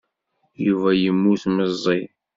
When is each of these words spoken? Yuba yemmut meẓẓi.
Yuba 0.65 0.89
yemmut 1.01 1.43
meẓẓi. 1.55 2.01